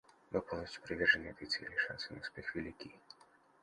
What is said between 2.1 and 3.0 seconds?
на успех велики.